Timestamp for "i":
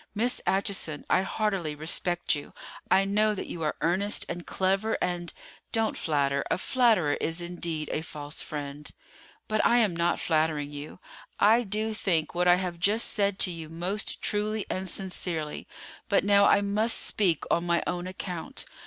1.11-1.21, 2.89-3.05, 9.63-9.77, 11.39-11.61, 12.47-12.55, 16.45-16.61